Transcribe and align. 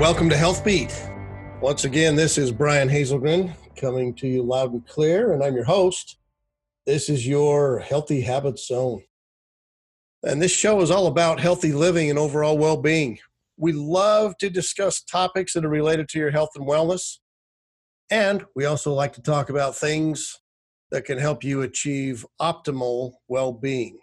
welcome 0.00 0.30
to 0.30 0.36
Health 0.36 0.64
Beat. 0.64 1.06
Once 1.60 1.84
again, 1.84 2.16
this 2.16 2.38
is 2.38 2.50
Brian 2.50 2.88
Hazelgren 2.88 3.54
coming 3.76 4.14
to 4.14 4.26
you 4.26 4.42
loud 4.42 4.72
and 4.72 4.86
clear, 4.86 5.34
and 5.34 5.44
I'm 5.44 5.54
your 5.54 5.64
host. 5.64 6.16
This 6.86 7.10
is 7.10 7.28
your 7.28 7.80
Healthy 7.80 8.22
Habits 8.22 8.66
Zone. 8.66 9.02
And 10.22 10.40
this 10.40 10.52
show 10.52 10.80
is 10.80 10.90
all 10.90 11.06
about 11.06 11.38
healthy 11.38 11.72
living 11.72 12.08
and 12.08 12.18
overall 12.18 12.56
well 12.56 12.78
being. 12.78 13.18
We 13.58 13.72
love 13.72 14.38
to 14.38 14.48
discuss 14.48 15.02
topics 15.02 15.52
that 15.52 15.66
are 15.66 15.68
related 15.68 16.08
to 16.08 16.18
your 16.18 16.30
health 16.30 16.52
and 16.54 16.66
wellness. 16.66 17.18
And 18.08 18.46
we 18.56 18.64
also 18.64 18.94
like 18.94 19.12
to 19.12 19.22
talk 19.22 19.50
about 19.50 19.76
things 19.76 20.40
that 20.92 21.04
can 21.04 21.18
help 21.18 21.44
you 21.44 21.60
achieve 21.60 22.24
optimal 22.40 23.12
well 23.28 23.52
being. 23.52 23.98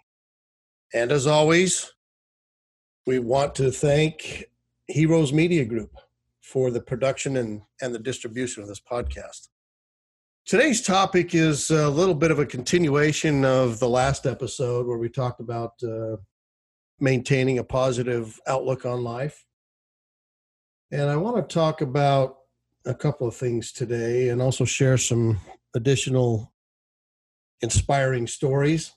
And 0.94 1.10
as 1.10 1.26
always, 1.26 1.92
we 3.04 3.18
want 3.18 3.56
to 3.56 3.72
thank 3.72 4.44
Heroes 4.88 5.32
Media 5.32 5.64
Group 5.64 5.90
for 6.40 6.70
the 6.70 6.80
production 6.80 7.36
and, 7.36 7.62
and 7.82 7.94
the 7.94 7.98
distribution 7.98 8.62
of 8.62 8.68
this 8.68 8.80
podcast. 8.80 9.48
Today's 10.46 10.80
topic 10.80 11.34
is 11.34 11.70
a 11.70 11.90
little 11.90 12.14
bit 12.14 12.30
of 12.30 12.38
a 12.38 12.46
continuation 12.46 13.44
of 13.44 13.78
the 13.80 13.88
last 13.88 14.24
episode 14.24 14.86
where 14.86 14.96
we 14.96 15.10
talked 15.10 15.40
about 15.40 15.72
uh, 15.82 16.16
maintaining 17.00 17.58
a 17.58 17.64
positive 17.64 18.40
outlook 18.46 18.86
on 18.86 19.04
life. 19.04 19.44
And 20.90 21.10
I 21.10 21.16
want 21.16 21.36
to 21.36 21.54
talk 21.54 21.82
about 21.82 22.38
a 22.86 22.94
couple 22.94 23.28
of 23.28 23.36
things 23.36 23.72
today 23.72 24.30
and 24.30 24.40
also 24.40 24.64
share 24.64 24.96
some 24.96 25.38
additional 25.74 26.50
inspiring 27.60 28.26
stories. 28.26 28.94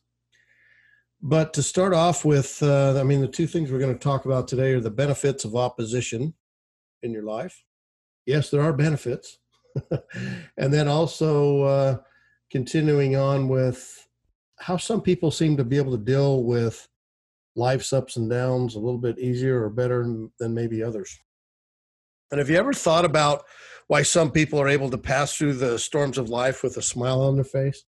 But 1.22 1.54
to 1.54 1.64
start 1.64 1.94
off 1.94 2.26
with, 2.26 2.62
uh, 2.64 3.00
I 3.00 3.04
mean, 3.04 3.22
the 3.22 3.28
two 3.28 3.46
things 3.46 3.72
we're 3.72 3.80
going 3.80 3.94
to 3.94 4.00
talk 4.00 4.26
about 4.26 4.48
today 4.48 4.74
are 4.74 4.80
the 4.80 4.90
benefits 4.90 5.46
of 5.46 5.56
opposition 5.56 6.34
in 7.04 7.12
your 7.12 7.24
life. 7.24 7.64
Yes, 8.26 8.50
there 8.50 8.62
are 8.62 8.74
benefits. 8.74 9.38
and 10.58 10.74
then 10.74 10.88
also 10.88 11.62
uh, 11.62 11.98
continuing 12.52 13.16
on 13.16 13.48
with 13.48 14.08
how 14.60 14.78
some 14.78 15.02
people 15.02 15.30
seem 15.32 15.58
to 15.58 15.64
be 15.64 15.78
able 15.78 15.96
to 15.96 16.04
deal 16.04 16.44
with 16.44 16.88
life's 17.56 17.94
ups 17.94 18.18
and 18.18 18.30
downs 18.30 18.76
a 18.76 18.80
little 18.80 19.00
bit 19.00 19.20
easier 19.20 19.64
or 19.64 19.70
better 19.70 20.04
than 20.40 20.54
maybe 20.54 20.82
others. 20.82 21.20
And 22.32 22.40
have 22.40 22.50
you 22.50 22.58
ever 22.58 22.74
thought 22.74 23.06
about 23.06 23.44
why 23.88 24.04
some 24.04 24.32
people 24.32 24.60
are 24.60 24.70
able 24.70 24.90
to 24.90 24.98
pass 24.98 25.36
through 25.36 25.54
the 25.54 25.78
storms 25.78 26.18
of 26.18 26.30
life 26.30 26.64
with 26.64 26.78
a 26.78 26.82
smile 26.82 27.22
on 27.22 27.36
their 27.36 27.44
face, 27.44 27.84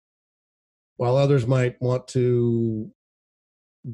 while 0.98 1.16
others 1.16 1.46
might 1.46 1.80
want 1.80 2.08
to 2.10 2.92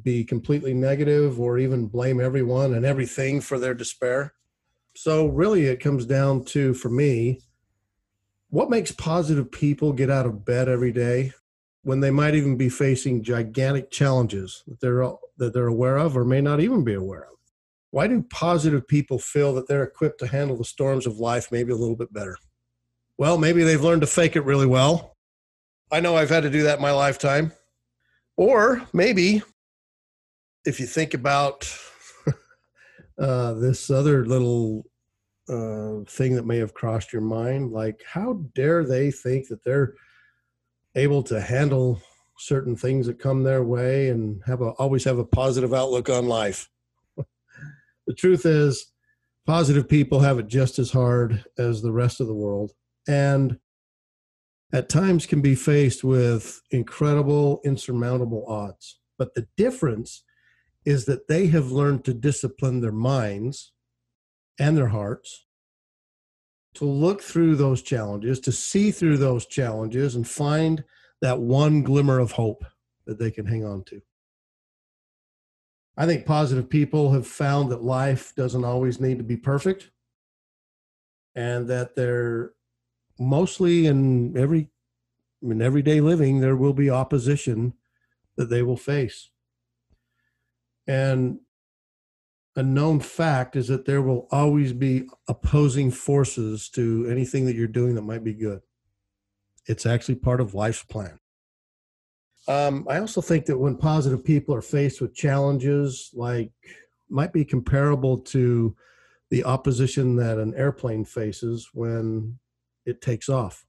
be 0.04 0.24
completely 0.24 0.74
negative 0.74 1.40
or 1.40 1.58
even 1.58 1.88
blame 1.88 2.20
everyone 2.20 2.74
and 2.74 2.86
everything 2.86 3.42
for 3.42 3.60
their 3.60 3.74
despair? 3.74 4.34
So, 4.96 5.28
really, 5.28 5.68
it 5.68 5.80
comes 5.80 6.06
down 6.06 6.46
to, 6.46 6.74
for 6.74 6.90
me, 6.90 7.42
what 8.50 8.70
makes 8.70 8.92
positive 8.92 9.52
people 9.52 9.94
get 9.94 10.10
out 10.10 10.26
of 10.26 10.46
bed 10.46 10.68
every 10.70 10.92
day 10.92 11.34
when 11.84 12.00
they 12.00 12.12
might 12.12 12.36
even 12.36 12.58
be 12.58 12.70
facing 12.70 13.24
gigantic 13.24 13.92
challenges 13.92 14.64
that 14.68 14.80
they're 14.80 15.12
that 15.38 15.54
they're 15.54 15.68
aware 15.68 15.98
of 15.98 16.18
or 16.18 16.26
may 16.26 16.42
not 16.42 16.60
even 16.60 16.84
be 16.84 16.94
aware 16.94 17.24
of? 17.24 17.38
Why 17.92 18.08
do 18.08 18.22
positive 18.24 18.88
people 18.88 19.20
feel 19.20 19.54
that 19.56 19.68
they're 19.68 19.84
equipped 19.84 20.20
to 20.20 20.28
handle 20.28 20.58
the 20.58 20.66
storms 20.66 21.06
of 21.06 21.20
life 21.20 21.52
maybe 21.52 21.72
a 21.72 21.78
little 21.78 21.96
bit 21.96 22.12
better? 22.12 22.38
Well, 23.18 23.38
maybe 23.38 23.64
they've 23.64 23.84
learned 23.84 24.02
to 24.02 24.08
fake 24.08 24.36
it 24.36 24.42
really 24.42 24.66
well. 24.66 25.16
I 25.92 26.00
know 26.00 26.16
I've 26.16 26.30
had 26.30 26.44
to 26.44 26.50
do 26.50 26.64
that 26.64 26.78
in 26.78 26.82
my 26.82 26.92
lifetime. 26.92 27.54
Or 28.36 28.84
maybe 28.94 29.42
if 30.68 30.82
you 30.82 30.86
think 30.86 31.14
about 31.14 31.74
uh, 33.18 33.54
this 33.54 33.90
other 33.90 34.26
little 34.26 34.84
uh, 35.48 36.04
thing 36.06 36.36
that 36.36 36.46
may 36.46 36.58
have 36.58 36.74
crossed 36.74 37.14
your 37.14 37.22
mind, 37.22 37.72
like 37.72 38.02
how 38.06 38.34
dare 38.54 38.84
they 38.84 39.10
think 39.10 39.48
that 39.48 39.64
they're 39.64 39.94
able 40.96 41.24
to 41.24 41.40
handle 41.40 42.02
certain 42.38 42.76
things 42.76 43.08
that 43.08 43.18
come 43.18 43.44
their 43.44 43.64
way 43.64 44.10
and 44.10 44.42
have 44.46 44.62
a 44.62 44.72
always 44.72 45.06
have 45.06 45.20
a 45.20 45.26
positive 45.26 45.74
outlook 45.74 46.10
on 46.10 46.28
life. 46.28 46.70
the 48.08 48.14
truth 48.14 48.46
is, 48.46 48.92
positive 49.46 49.88
people 49.88 50.20
have 50.20 50.38
it 50.38 50.50
just 50.50 50.80
as 50.80 50.92
hard 50.92 51.46
as 51.58 51.82
the 51.82 51.94
rest 51.94 52.20
of 52.20 52.28
the 52.28 52.34
world, 52.34 52.74
and 53.08 53.58
at 54.74 54.90
times 54.90 55.26
can 55.26 55.40
be 55.40 55.56
faced 55.56 56.04
with 56.04 56.62
incredible, 56.72 57.62
insurmountable 57.64 58.46
odds. 58.50 59.00
But 59.18 59.34
the 59.34 59.48
difference 59.56 60.24
is 60.88 61.04
that 61.04 61.28
they 61.28 61.48
have 61.48 61.70
learned 61.70 62.06
to 62.06 62.14
discipline 62.14 62.80
their 62.80 62.94
minds 62.94 63.74
and 64.58 64.78
their 64.78 64.88
hearts 64.88 65.46
to 66.76 66.86
look 66.86 67.22
through 67.22 67.58
those 67.58 67.82
challenges, 67.82 68.40
to 68.40 68.54
see 68.54 68.90
through 68.90 69.18
those 69.18 69.46
challenges, 69.46 70.16
and 70.16 70.26
find 70.26 70.86
that 71.22 71.42
one 71.42 71.84
glimmer 71.84 72.20
of 72.20 72.32
hope 72.32 72.64
that 73.06 73.20
they 73.20 73.30
can 73.30 73.46
hang 73.46 73.66
on 73.66 73.84
to. 73.84 74.02
I 75.98 76.06
think 76.06 76.26
positive 76.26 76.70
people 76.70 77.12
have 77.12 77.28
found 77.28 77.70
that 77.72 77.84
life 77.84 78.34
doesn't 78.36 78.64
always 78.64 79.02
need 79.02 79.18
to 79.18 79.26
be 79.26 79.36
perfect 79.36 79.92
and 81.36 81.68
that 81.68 81.98
they're 81.98 82.54
mostly 83.20 83.88
in 83.88 84.38
every 84.38 84.70
in 85.42 85.62
everyday 85.62 86.00
living 86.00 86.40
there 86.40 86.56
will 86.56 86.74
be 86.74 86.90
opposition 86.90 87.74
that 88.38 88.50
they 88.50 88.62
will 88.62 88.78
face 88.78 89.32
and 90.88 91.40
a 92.56 92.64
known 92.64 93.00
fact 93.00 93.56
is 93.56 93.68
that 93.68 93.86
there 93.86 94.02
will 94.02 94.28
always 94.32 94.74
be 94.74 95.08
opposing 95.28 95.92
forces 95.92 96.70
to 96.70 97.08
anything 97.10 97.46
that 97.46 97.56
you're 97.56 97.68
doing 97.68 97.94
that 97.96 98.02
might 98.02 98.24
be 98.24 98.34
good. 98.34 98.62
It's 99.68 99.86
actually 99.86 100.16
part 100.16 100.42
of 100.42 100.56
life's 100.56 100.84
plan. 100.84 101.20
Um, 102.48 102.88
I 102.90 103.00
also 103.00 103.22
think 103.22 103.46
that 103.46 103.60
when 103.60 103.78
positive 103.78 104.24
people 104.24 104.56
are 104.56 104.62
faced 104.62 105.02
with 105.02 105.14
challenges, 105.14 106.10
like 106.14 106.52
might 107.10 107.32
be 107.32 107.46
comparable 107.46 108.18
to 108.18 108.76
the 109.30 109.44
opposition 109.44 110.16
that 110.16 110.40
an 110.40 110.54
airplane 110.56 111.06
faces 111.06 111.70
when 111.74 112.40
it 112.86 113.02
takes 113.02 113.30
off. 113.30 113.66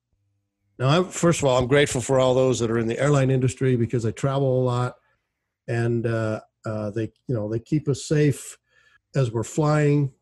Now, 0.78 0.88
I'm, 0.88 1.04
first 1.06 1.40
of 1.40 1.46
all, 1.46 1.58
I'm 1.58 1.66
grateful 1.66 2.00
for 2.00 2.20
all 2.20 2.34
those 2.34 2.60
that 2.60 2.70
are 2.70 2.78
in 2.78 2.86
the 2.86 2.98
airline 2.98 3.30
industry 3.30 3.76
because 3.76 4.06
I 4.06 4.12
travel 4.12 4.62
a 4.62 4.64
lot, 4.64 4.94
and 5.66 6.06
uh, 6.06 6.40
uh, 6.64 6.90
they, 6.90 7.12
you 7.26 7.34
know, 7.34 7.48
they 7.48 7.58
keep 7.58 7.88
us 7.88 8.04
safe 8.04 8.58
as 9.14 9.30
we're 9.30 9.44
flying. 9.44 10.12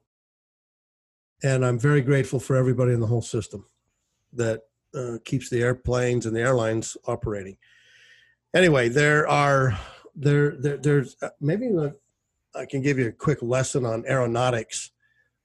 And 1.43 1.65
I'm 1.65 1.79
very 1.79 2.01
grateful 2.01 2.41
for 2.41 2.57
everybody 2.57 2.93
in 2.93 3.01
the 3.01 3.07
whole 3.07 3.23
system 3.23 3.67
that 4.33 4.63
uh, 4.95 5.19
keeps 5.25 5.51
the 5.51 5.63
airplanes 5.63 6.27
and 6.27 6.35
the 6.35 6.41
airlines 6.41 6.97
operating. 7.07 7.57
Anyway, 8.55 8.89
there 8.89 9.29
are 9.29 9.79
there, 10.15 10.57
there 10.57 10.79
there's 10.79 11.17
uh, 11.21 11.29
maybe 11.41 11.71
I 12.55 12.65
can 12.65 12.81
give 12.81 12.99
you 12.99 13.09
a 13.09 13.13
quick 13.13 13.43
lesson 13.43 13.85
on 13.85 14.07
aeronautics 14.07 14.93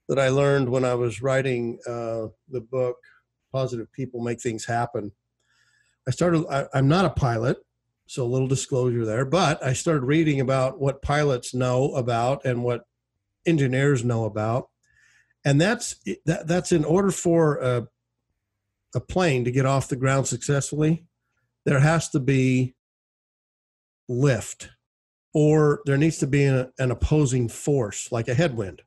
that 0.08 0.18
I 0.18 0.30
learned 0.30 0.68
when 0.68 0.84
I 0.84 0.94
was 0.94 1.20
writing 1.20 1.78
uh, 1.86 2.28
the 2.48 2.60
book 2.60 2.96
"Positive 3.52 3.92
People 3.92 4.20
Make 4.20 4.40
Things 4.40 4.64
Happen." 4.64 5.12
I 6.08 6.10
started. 6.10 6.46
I, 6.48 6.66
I'm 6.72 6.88
not 6.88 7.04
a 7.04 7.10
pilot, 7.10 7.58
so 8.06 8.24
a 8.24 8.28
little 8.28 8.48
disclosure 8.48 9.04
there. 9.04 9.24
But 9.24 9.64
I 9.64 9.72
started 9.72 10.04
reading 10.04 10.40
about 10.40 10.80
what 10.80 11.02
pilots 11.02 11.54
know 11.54 11.94
about 11.94 12.44
and 12.44 12.62
what 12.62 12.82
engineers 13.46 14.04
know 14.04 14.24
about, 14.24 14.68
and 15.44 15.60
that's 15.60 15.96
that, 16.26 16.46
that's 16.46 16.72
in 16.72 16.84
order 16.84 17.10
for 17.10 17.56
a, 17.58 17.88
a 18.94 19.00
plane 19.00 19.44
to 19.44 19.50
get 19.50 19.66
off 19.66 19.88
the 19.88 19.96
ground 19.96 20.26
successfully, 20.26 21.04
there 21.64 21.80
has 21.80 22.08
to 22.10 22.20
be 22.20 22.74
lift, 24.08 24.70
or 25.32 25.80
there 25.86 25.96
needs 25.96 26.18
to 26.18 26.26
be 26.26 26.44
an, 26.44 26.72
an 26.78 26.90
opposing 26.90 27.48
force 27.48 28.12
like 28.12 28.28
a 28.28 28.34
headwind. 28.34 28.82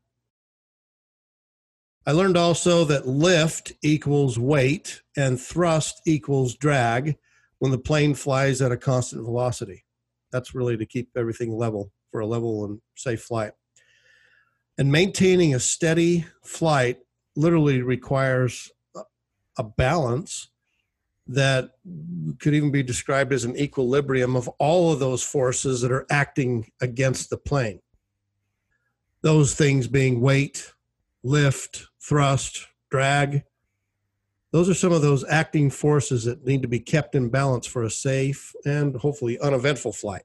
I 2.07 2.11
learned 2.11 2.37
also 2.37 2.85
that 2.85 3.07
lift 3.07 3.73
equals 3.81 4.37
weight 4.37 5.01
and 5.17 5.41
thrust 5.41 6.01
equals 6.05 6.53
drag 6.55 7.17
when 7.59 7.71
the 7.71 7.77
plane 7.77 8.13
flies 8.13 8.61
at 8.61 8.71
a 8.71 8.77
constant 8.77 9.23
velocity. 9.23 9.85
That's 10.31 10.55
really 10.55 10.77
to 10.77 10.85
keep 10.85 11.09
everything 11.15 11.55
level 11.55 11.91
for 12.11 12.19
a 12.19 12.27
level 12.27 12.65
and 12.65 12.81
safe 12.95 13.21
flight. 13.21 13.53
And 14.77 14.91
maintaining 14.91 15.55
a 15.55 15.59
steady 15.59 16.25
flight 16.43 16.99
literally 17.35 17.81
requires 17.81 18.71
a 19.57 19.63
balance 19.63 20.49
that 21.27 21.71
could 22.39 22.53
even 22.53 22.71
be 22.71 22.83
described 22.83 23.33
as 23.33 23.45
an 23.45 23.57
equilibrium 23.57 24.35
of 24.35 24.47
all 24.59 24.91
of 24.91 24.99
those 24.99 25.23
forces 25.23 25.81
that 25.81 25.91
are 25.91 26.05
acting 26.09 26.69
against 26.81 27.29
the 27.29 27.37
plane. 27.37 27.79
Those 29.21 29.55
things 29.55 29.87
being 29.87 30.21
weight, 30.21 30.71
lift, 31.23 31.87
thrust, 31.99 32.67
drag, 32.91 33.43
those 34.55 34.69
are 34.69 34.73
some 34.73 34.93
of 34.93 35.01
those 35.01 35.25
acting 35.25 35.69
forces 35.69 36.23
that 36.23 36.45
need 36.45 36.61
to 36.61 36.67
be 36.69 36.79
kept 36.79 37.13
in 37.13 37.27
balance 37.27 37.67
for 37.67 37.83
a 37.83 37.89
safe 37.89 38.53
and 38.63 38.95
hopefully 38.95 39.37
uneventful 39.39 39.91
flight. 39.91 40.23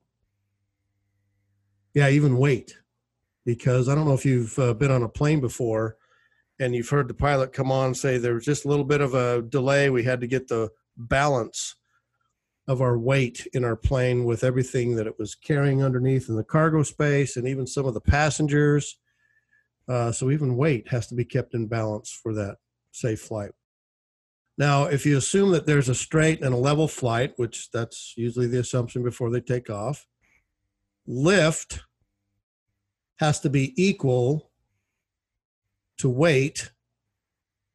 Yeah, 1.94 2.08
even 2.10 2.38
weight, 2.38 2.76
because 3.44 3.88
I 3.88 3.96
don't 3.96 4.06
know 4.06 4.14
if 4.14 4.24
you've 4.24 4.56
uh, 4.56 4.74
been 4.74 4.92
on 4.92 5.02
a 5.02 5.08
plane 5.08 5.40
before 5.40 5.96
and 6.60 6.76
you've 6.76 6.90
heard 6.90 7.08
the 7.08 7.14
pilot 7.14 7.52
come 7.52 7.72
on 7.72 7.86
and 7.86 7.96
say 7.96 8.18
there 8.18 8.34
was 8.34 8.44
just 8.44 8.64
a 8.64 8.68
little 8.68 8.84
bit 8.84 9.00
of 9.00 9.14
a 9.14 9.42
delay. 9.42 9.90
We 9.90 10.04
had 10.04 10.20
to 10.20 10.28
get 10.28 10.46
the 10.46 10.70
balance 10.96 11.74
of 12.68 12.80
our 12.80 12.96
weight 12.96 13.48
in 13.52 13.64
our 13.64 13.74
plane 13.74 14.22
with 14.22 14.44
everything 14.44 14.94
that 14.94 15.08
it 15.08 15.18
was 15.18 15.34
carrying 15.34 15.82
underneath 15.82 16.28
in 16.28 16.36
the 16.36 16.44
cargo 16.44 16.84
space 16.84 17.36
and 17.36 17.48
even 17.48 17.66
some 17.66 17.84
of 17.84 17.94
the 17.94 18.00
passengers. 18.00 18.96
Uh, 19.88 20.12
so 20.12 20.30
even 20.30 20.56
weight 20.56 20.86
has 20.86 21.08
to 21.08 21.16
be 21.16 21.24
kept 21.24 21.52
in 21.52 21.66
balance 21.66 22.12
for 22.12 22.32
that 22.32 22.58
safe 22.92 23.22
flight. 23.22 23.50
Now, 24.60 24.84
if 24.84 25.06
you 25.06 25.16
assume 25.16 25.52
that 25.52 25.64
there's 25.64 25.88
a 25.88 25.94
straight 25.94 26.42
and 26.42 26.52
a 26.52 26.58
level 26.58 26.86
flight, 26.86 27.32
which 27.36 27.70
that's 27.70 28.12
usually 28.18 28.46
the 28.46 28.60
assumption 28.60 29.02
before 29.02 29.30
they 29.30 29.40
take 29.40 29.70
off, 29.70 30.06
lift 31.06 31.80
has 33.20 33.40
to 33.40 33.48
be 33.48 33.72
equal 33.82 34.50
to 35.96 36.10
weight, 36.10 36.72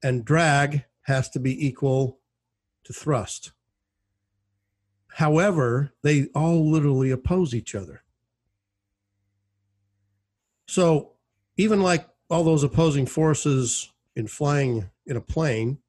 and 0.04 0.24
drag 0.24 0.84
has 1.08 1.28
to 1.32 1.40
be 1.40 1.66
equal 1.66 2.20
to 2.84 2.94
thrust. 2.94 3.52
However, 5.08 5.92
they 6.04 6.28
all 6.36 6.70
literally 6.70 7.10
oppose 7.10 7.56
each 7.56 7.74
other. 7.74 8.04
So, 10.68 11.14
even 11.58 11.82
like 11.82 12.08
all 12.30 12.44
those 12.44 12.64
opposing 12.64 13.08
forces 13.08 13.92
in 14.16 14.28
flying 14.28 14.92
in 15.08 15.18
a 15.18 15.22
plane 15.22 15.80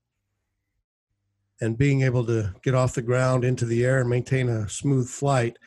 and 1.61 1.79
being 1.79 2.03
able 2.03 2.25
to 2.26 2.55
get 2.62 2.75
off 2.75 2.94
the 2.94 3.03
ground 3.03 3.44
into 3.44 3.64
the 3.64 3.85
air 3.85 4.00
and 4.00 4.11
maintain 4.11 4.49
a 4.49 4.69
smooth 4.69 5.08
flight, 5.08 5.58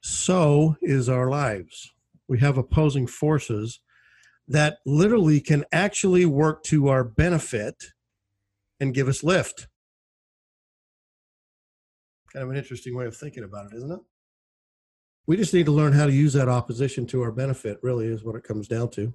so 0.00 0.76
is 0.82 1.08
our 1.08 1.28
lives. 1.30 1.92
We 2.28 2.38
have 2.40 2.58
opposing 2.58 3.06
forces 3.06 3.80
that 4.48 4.78
literally 4.84 5.40
can 5.40 5.64
actually 5.72 6.26
work 6.26 6.62
to 6.64 6.88
our 6.88 7.04
benefit 7.04 7.92
and 8.80 8.94
give 8.94 9.08
us 9.08 9.24
lift. 9.24 9.68
Kind 12.32 12.44
of 12.44 12.50
an 12.50 12.56
interesting 12.56 12.96
way 12.96 13.06
of 13.06 13.16
thinking 13.16 13.44
about 13.44 13.66
it, 13.66 13.76
isn't 13.76 13.92
it? 13.92 14.00
We 15.26 15.36
just 15.36 15.54
need 15.54 15.66
to 15.66 15.72
learn 15.72 15.92
how 15.92 16.06
to 16.06 16.12
use 16.12 16.32
that 16.34 16.48
opposition 16.48 17.06
to 17.08 17.22
our 17.22 17.32
benefit, 17.32 17.78
really, 17.82 18.06
is 18.06 18.24
what 18.24 18.36
it 18.36 18.44
comes 18.44 18.68
down 18.68 18.90
to. 18.90 19.12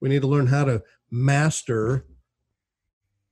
We 0.00 0.08
need 0.08 0.22
to 0.22 0.28
learn 0.28 0.46
how 0.46 0.64
to 0.64 0.82
master 1.10 2.04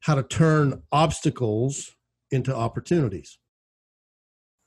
how 0.00 0.14
to 0.14 0.22
turn 0.22 0.82
obstacles 0.92 1.96
into 2.30 2.54
opportunities. 2.54 3.38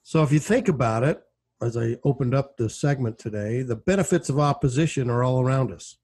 So, 0.03 0.23
if 0.23 0.31
you 0.31 0.39
think 0.39 0.67
about 0.67 1.03
it, 1.03 1.21
as 1.61 1.75
I 1.75 1.97
opened 2.03 2.33
up 2.33 2.57
the 2.57 2.69
segment 2.69 3.17
today, 3.17 3.61
the 3.61 3.75
benefits 3.75 4.29
of 4.29 4.39
opposition 4.39 5.09
are 5.09 5.23
all 5.23 5.41
around 5.41 5.71
us. 5.71 5.97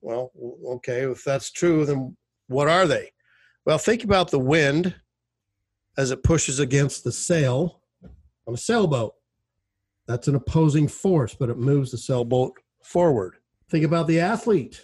Well, 0.00 0.32
okay, 0.66 1.02
if 1.02 1.22
that's 1.24 1.50
true, 1.50 1.84
then 1.84 2.16
what 2.48 2.68
are 2.68 2.86
they? 2.86 3.10
Well, 3.66 3.78
think 3.78 4.02
about 4.02 4.30
the 4.30 4.38
wind 4.38 4.94
as 5.98 6.10
it 6.10 6.22
pushes 6.22 6.58
against 6.58 7.04
the 7.04 7.12
sail 7.12 7.82
on 8.46 8.54
a 8.54 8.56
sailboat. 8.56 9.14
That's 10.06 10.28
an 10.28 10.34
opposing 10.34 10.88
force, 10.88 11.34
but 11.34 11.50
it 11.50 11.58
moves 11.58 11.90
the 11.90 11.98
sailboat 11.98 12.54
forward. 12.82 13.36
Think 13.68 13.84
about 13.84 14.06
the 14.06 14.20
athlete 14.20 14.80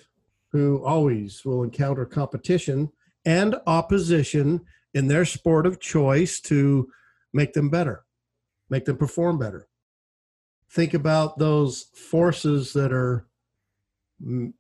who 0.53 0.85
always 0.85 1.45
will 1.45 1.65
encounter 1.65 2.05
competition 2.05 2.91
and 3.25 3.57
opposition 3.67 4.61
in 4.97 5.09
their 5.09 5.27
sport 5.27 5.67
of 5.67 5.79
choice 5.79 6.41
to 6.41 6.89
make 7.35 7.53
them 7.53 7.69
better, 7.69 8.07
make 8.71 8.87
them 8.87 8.97
perform 8.97 9.39
better. 9.39 9.69
Think 10.71 10.95
about 10.95 11.39
those 11.39 11.89
forces 11.95 12.73
that 12.73 12.95
are 12.95 13.27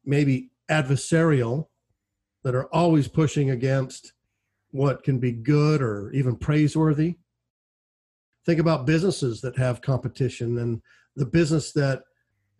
maybe 0.04 0.50
adversarial 0.70 1.68
that 2.44 2.54
are 2.54 2.66
always 2.66 3.08
pushing 3.08 3.48
against 3.48 4.12
what 4.72 5.02
can 5.02 5.18
be 5.18 5.32
good 5.32 5.80
or 5.80 6.12
even 6.12 6.36
praiseworthy. 6.36 7.16
Think 8.44 8.60
about 8.60 8.86
businesses 8.86 9.40
that 9.40 9.56
have 9.56 9.80
competition 9.80 10.58
and 10.58 10.82
the 11.16 11.24
business 11.24 11.72
that 11.72 12.02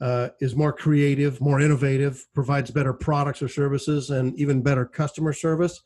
uh, 0.01 0.31
is 0.41 0.57
more 0.57 0.73
creative, 0.73 1.43
more 1.43 1.61
innovative, 1.61 2.27
provides 2.35 2.71
better 2.71 2.95
products 2.95 3.43
or 3.43 3.49
services, 3.49 4.09
and 4.09 4.39
even 4.41 4.63
better 4.63 4.87
customer 4.87 5.35
service. 5.35 5.83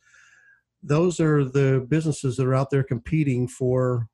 Those 0.82 1.20
are 1.20 1.44
the 1.44 1.84
businesses 1.88 2.36
that 2.36 2.46
are 2.46 2.54
out 2.54 2.70
there 2.70 2.82
competing 2.82 3.48
for 3.48 4.08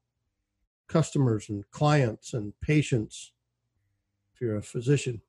customers 0.88 1.48
and 1.48 1.68
clients 1.70 2.32
and 2.32 2.52
patients 2.60 3.32
if 4.34 4.40
you're 4.40 4.56
a 4.56 4.62
physician. 4.62 5.22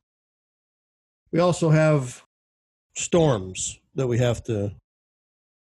We 1.31 1.39
also 1.39 1.69
have 1.69 2.23
storms 2.95 3.79
that 3.95 4.07
we 4.07 4.17
have 4.17 4.43
to 4.45 4.75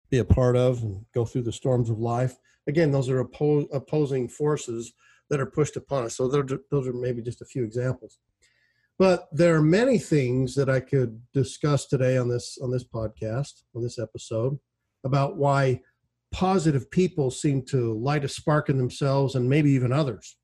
be 0.09 0.19
a 0.19 0.25
part 0.25 0.55
of 0.55 0.81
and 0.81 1.05
go 1.13 1.25
through 1.25 1.43
the 1.43 1.51
storms 1.51 1.89
of 1.89 1.99
life. 1.99 2.37
Again, 2.67 2.91
those 2.91 3.09
are 3.09 3.23
oppo- 3.23 3.67
opposing 3.73 4.27
forces 4.27 4.93
that 5.29 5.39
are 5.39 5.45
pushed 5.45 5.75
upon 5.75 6.05
us. 6.05 6.15
So 6.17 6.27
those 6.27 6.87
are 6.87 6.93
maybe 6.93 7.21
just 7.21 7.41
a 7.41 7.45
few 7.45 7.63
examples. 7.63 8.17
But 8.97 9.27
there 9.31 9.55
are 9.55 9.61
many 9.61 9.97
things 9.97 10.55
that 10.55 10.69
I 10.69 10.79
could 10.79 11.21
discuss 11.33 11.85
today 11.85 12.17
on 12.17 12.27
this 12.27 12.57
on 12.61 12.71
this 12.71 12.83
podcast, 12.83 13.63
on 13.73 13.81
this 13.81 13.97
episode, 13.97 14.59
about 15.03 15.37
why 15.37 15.81
positive 16.31 16.89
people 16.91 17.31
seem 17.31 17.63
to 17.65 17.93
light 17.99 18.23
a 18.23 18.27
spark 18.27 18.69
in 18.69 18.77
themselves 18.77 19.35
and 19.35 19.49
maybe 19.49 19.71
even 19.71 19.91
others. 19.91 20.37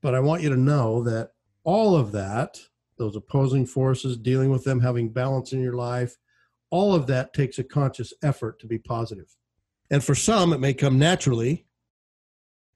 But 0.00 0.14
I 0.14 0.20
want 0.20 0.42
you 0.42 0.48
to 0.50 0.56
know 0.56 1.02
that 1.04 1.30
all 1.64 1.96
of 1.96 2.12
that 2.12 2.58
those 2.98 3.16
opposing 3.16 3.64
forces, 3.64 4.16
dealing 4.16 4.50
with 4.50 4.64
them, 4.64 4.80
having 4.80 5.08
balance 5.08 5.52
in 5.52 5.62
your 5.62 5.74
life, 5.74 6.16
all 6.70 6.94
of 6.94 7.06
that 7.06 7.32
takes 7.32 7.58
a 7.58 7.64
conscious 7.64 8.12
effort 8.22 8.60
to 8.60 8.66
be 8.66 8.78
positive. 8.78 9.34
And 9.90 10.04
for 10.04 10.14
some, 10.14 10.52
it 10.52 10.60
may 10.60 10.74
come 10.74 10.98
naturally, 10.98 11.66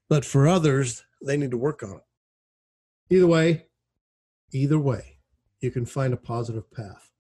but 0.09 0.25
for 0.25 0.49
others, 0.49 1.05
they 1.25 1.37
need 1.37 1.51
to 1.51 1.59
work 1.59 1.83
on 1.83 1.97
it. 1.97 3.15
Either 3.15 3.27
way, 3.27 3.67
either 4.53 4.79
way, 4.79 5.19
you 5.61 5.71
can 5.71 5.85
find 5.85 6.15
a 6.15 6.17
positive 6.17 6.71
path. 6.71 7.11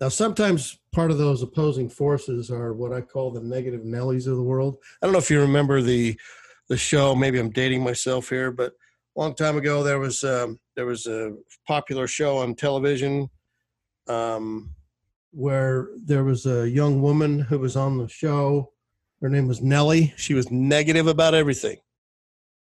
Now, 0.00 0.08
sometimes 0.08 0.78
part 0.92 1.10
of 1.10 1.18
those 1.18 1.42
opposing 1.42 1.90
forces 1.90 2.50
are 2.50 2.72
what 2.72 2.92
I 2.92 3.02
call 3.02 3.30
the 3.30 3.40
negative 3.40 3.82
Nellies 3.82 4.26
of 4.26 4.36
the 4.36 4.42
world. 4.42 4.78
I 5.00 5.06
don't 5.06 5.12
know 5.12 5.18
if 5.18 5.30
you 5.30 5.40
remember 5.40 5.82
the 5.82 6.18
the 6.68 6.76
show. 6.76 7.14
Maybe 7.14 7.38
I'm 7.38 7.50
dating 7.50 7.82
myself 7.82 8.28
here, 8.28 8.50
but 8.50 8.72
a 9.16 9.20
long 9.20 9.34
time 9.34 9.58
ago 9.58 9.82
there 9.82 9.98
was 9.98 10.24
um, 10.24 10.58
there 10.74 10.86
was 10.86 11.06
a 11.06 11.34
popular 11.66 12.06
show 12.06 12.38
on 12.38 12.54
television 12.54 13.28
um, 14.06 14.74
where 15.32 15.88
there 15.96 16.24
was 16.24 16.46
a 16.46 16.68
young 16.68 17.02
woman 17.02 17.38
who 17.38 17.58
was 17.58 17.76
on 17.76 17.98
the 17.98 18.08
show. 18.08 18.72
Her 19.20 19.28
name 19.28 19.46
was 19.46 19.60
Nellie. 19.60 20.14
She 20.16 20.32
was 20.32 20.50
negative 20.50 21.06
about 21.06 21.34
everything. 21.34 21.76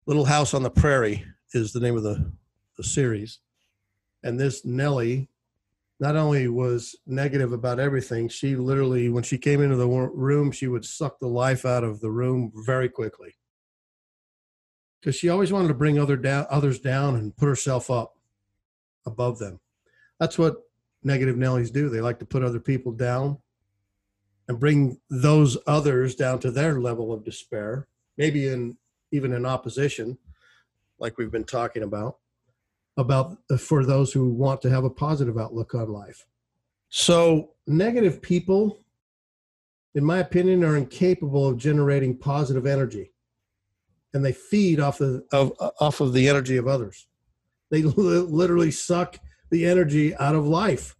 Little 0.05 0.27
House 0.27 0.53
on 0.53 0.63
the 0.63 0.71
Prairie 0.71 1.25
is 1.55 1.73
the 1.73 1.81
name 1.81 1.97
of 1.97 2.03
the, 2.03 2.31
the 2.77 2.85
series. 2.85 3.39
And 4.23 4.39
this 4.39 4.65
Nellie 4.65 5.29
not 6.03 6.17
only 6.17 6.49
was 6.49 6.97
negative 7.07 7.53
about 7.53 7.79
everything, 7.79 8.29
she 8.29 8.57
literally, 8.57 9.09
when 9.09 9.23
she 9.23 9.39
came 9.39 9.63
into 9.63 9.77
the 9.77 9.87
room, 9.87 10.51
she 10.51 10.67
would 10.67 10.85
suck 10.85 11.21
the 11.21 11.29
life 11.29 11.65
out 11.65 11.85
of 11.85 12.01
the 12.01 12.11
room 12.11 12.51
very 12.67 12.89
quickly 12.89 13.37
because 15.01 15.15
she 15.15 15.29
always 15.29 15.53
wanted 15.53 15.69
to 15.69 15.75
bring 15.75 16.01
other 16.01 16.17
down, 16.17 16.45
others 16.51 16.81
down 16.81 17.15
and 17.15 17.37
put 17.37 17.47
herself 17.47 17.89
up 17.89 18.19
above 19.07 19.39
them. 19.39 19.61
That's 20.19 20.37
what 20.37 20.57
negative 21.05 21.37
Nellies 21.37 21.73
do. 21.73 21.89
They 21.89 22.01
like 22.01 22.19
to 22.19 22.27
put 22.27 22.43
other 22.43 22.59
people 22.59 22.91
down 22.91 23.39
and 24.49 24.59
bring 24.59 24.99
those 25.09 25.57
others 25.69 26.17
down 26.17 26.41
to 26.41 26.51
their 26.51 26.81
level 26.81 27.13
of 27.13 27.25
despair, 27.25 27.87
maybe 28.19 28.49
in 28.49 28.77
even 29.13 29.33
in 29.33 29.47
opposition, 29.47 30.19
like 30.99 31.17
we've 31.17 31.31
been 31.31 31.45
talking 31.45 31.85
about, 31.85 32.17
about 32.97 33.39
uh, 33.51 33.57
for 33.57 33.85
those 33.85 34.13
who 34.13 34.29
want 34.29 34.61
to 34.63 34.71
have 34.71 34.85
a 34.85 34.91
positive 34.91 35.39
outlook 35.39 35.75
on 35.75 35.89
life. 35.89 36.27
So 36.89 37.53
negative 37.67 38.21
people, 38.21 38.85
in 39.95 40.05
my 40.05 40.19
opinion, 40.19 40.63
are 40.65 40.77
incapable 40.77 41.49
of 41.49 41.57
generating 41.57 42.17
positive 42.17 42.67
energy 42.67 43.13
and 44.15 44.25
they 44.25 44.33
feed 44.33 44.81
off 44.81 44.99
the 44.99 45.25
of 45.33 45.53
off 45.81 46.01
of 46.01 46.13
the 46.13 46.29
energy 46.29 46.57
of 46.57 46.69
others. 46.69 47.07
They 47.71 47.83
literally 47.83 48.71
suck 48.71 49.19
the 49.51 49.67
energy 49.67 50.15
out 50.17 50.35
of 50.35 50.47
life. 50.47 50.97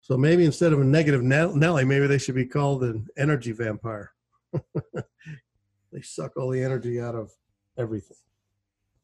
So 0.00 0.16
maybe 0.16 0.44
instead 0.44 0.72
of 0.72 0.80
a 0.80 0.84
negative 0.84 1.22
Nelly, 1.22 1.84
maybe 1.84 2.06
they 2.06 2.18
should 2.18 2.36
be 2.36 2.46
called 2.46 2.84
an 2.84 3.08
energy 3.16 3.50
vampire. 3.50 4.12
they 5.92 6.00
suck 6.00 6.36
all 6.36 6.50
the 6.50 6.62
energy 6.62 7.00
out 7.00 7.16
of 7.16 7.32
everything. 7.76 8.16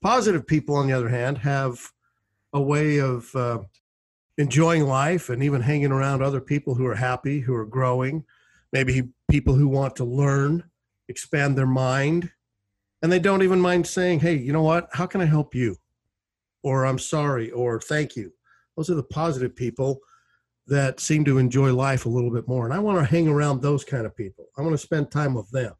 Positive 0.03 0.47
people, 0.47 0.75
on 0.75 0.87
the 0.87 0.93
other 0.93 1.09
hand, 1.09 1.39
have 1.39 1.81
a 2.53 2.61
way 2.61 2.99
of 2.99 3.35
uh, 3.35 3.59
enjoying 4.37 4.85
life 4.85 5.29
and 5.29 5.43
even 5.43 5.61
hanging 5.61 5.93
around 5.93 6.23
other 6.23 6.41
people 6.41 6.75
who 6.75 6.87
are 6.87 6.97
happy, 6.97 7.41
who 7.41 7.55
are 7.55 7.65
growing, 7.65 8.25
maybe 8.73 9.09
people 9.31 9.55
who 9.55 9.69
want 9.69 9.97
to 9.97 10.05
learn 10.05 10.65
expand 11.09 11.57
their 11.57 11.67
mind, 11.67 12.31
and 13.03 13.11
they 13.13 13.19
don't 13.19 13.43
even 13.43 13.61
mind 13.61 13.87
saying, 13.87 14.21
hey, 14.21 14.35
you 14.35 14.53
know 14.53 14.63
what? 14.63 14.89
How 14.93 15.07
can 15.07 15.21
I 15.21 15.27
help 15.27 15.55
you? 15.55 15.77
Or 16.63 16.87
I'm 16.87 16.99
sorry, 16.99 17.51
or 17.51 17.81
thank 17.81 18.17
you. 18.17 18.33
Those 18.77 18.91
are 18.91 18.95
the 18.95 19.03
positive 19.03 19.55
people 19.55 20.01
that 20.67 21.01
seem 21.01 21.25
to 21.25 21.39
enjoy 21.39 21.75
life 21.75 22.07
a 22.07 22.09
little 22.09 22.31
bit 22.31 22.47
more. 22.47 22.65
And 22.65 22.73
I 22.73 22.79
want 22.79 22.99
to 22.99 23.05
hang 23.05 23.29
around 23.29 23.61
those 23.61 23.85
kind 23.85 24.07
of 24.07 24.17
people. 24.17 24.47
I 24.57 24.63
want 24.63 24.73
to 24.73 24.79
spend 24.79 25.11
time 25.11 25.35
with 25.35 25.51
them. 25.51 25.75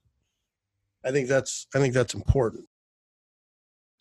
I 1.05 1.11
think 1.11 1.29
that's 1.29 1.67
I 1.75 1.79
think 1.79 1.95
that's 1.95 2.15
important. 2.15 2.67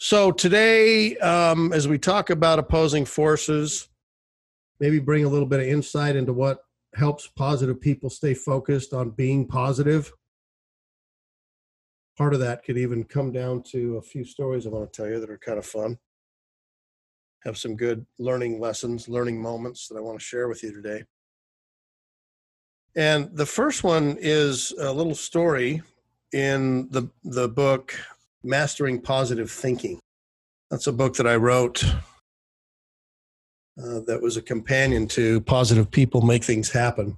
So 0.03 0.31
today, 0.31 1.15
um, 1.17 1.71
as 1.73 1.87
we 1.87 1.99
talk 1.99 2.31
about 2.31 2.57
opposing 2.57 3.05
forces, 3.05 3.87
maybe 4.79 4.97
bring 4.97 5.25
a 5.25 5.29
little 5.29 5.45
bit 5.45 5.59
of 5.59 5.67
insight 5.67 6.15
into 6.15 6.33
what 6.33 6.63
helps 6.95 7.27
positive 7.27 7.79
people 7.79 8.09
stay 8.09 8.33
focused 8.33 8.95
on 8.95 9.11
being 9.11 9.45
positive. 9.45 10.11
Part 12.17 12.33
of 12.33 12.39
that 12.39 12.63
could 12.63 12.79
even 12.79 13.03
come 13.03 13.31
down 13.31 13.61
to 13.73 13.97
a 13.97 14.01
few 14.01 14.25
stories 14.25 14.65
I 14.65 14.71
want 14.71 14.91
to 14.91 14.97
tell 15.01 15.07
you 15.07 15.19
that 15.19 15.29
are 15.29 15.37
kind 15.37 15.59
of 15.59 15.67
fun. 15.67 15.99
Have 17.43 17.59
some 17.59 17.75
good 17.75 18.03
learning 18.17 18.59
lessons, 18.59 19.07
learning 19.07 19.39
moments 19.39 19.87
that 19.87 19.99
I 19.99 20.01
want 20.01 20.17
to 20.17 20.25
share 20.25 20.47
with 20.47 20.63
you 20.63 20.73
today. 20.73 21.03
And 22.95 23.29
the 23.37 23.45
first 23.45 23.83
one 23.83 24.17
is 24.19 24.73
a 24.79 24.91
little 24.91 25.13
story 25.13 25.83
in 26.33 26.89
the 26.89 27.07
the 27.23 27.47
book 27.47 27.93
Mastering 28.43 29.01
Positive 29.01 29.51
Thinking. 29.51 29.99
That's 30.69 30.87
a 30.87 30.93
book 30.93 31.15
that 31.15 31.27
I 31.27 31.35
wrote 31.35 31.83
uh, 33.77 33.99
that 34.07 34.19
was 34.21 34.37
a 34.37 34.41
companion 34.41 35.07
to 35.09 35.41
Positive 35.41 35.89
People 35.89 36.21
Make 36.21 36.43
Things 36.43 36.71
Happen. 36.71 37.17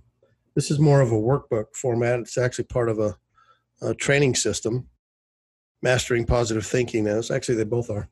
This 0.55 0.69
is 0.69 0.79
more 0.79 1.01
of 1.01 1.11
a 1.11 1.15
workbook 1.15 1.75
format. 1.75 2.19
It's 2.19 2.37
actually 2.37 2.65
part 2.65 2.89
of 2.89 2.99
a, 2.99 3.15
a 3.81 3.95
training 3.95 4.35
system. 4.35 4.87
Mastering 5.81 6.25
Positive 6.25 6.65
Thinking 6.65 7.07
is. 7.07 7.31
Actually, 7.31 7.55
they 7.55 7.63
both 7.63 7.89
are. 7.89 8.09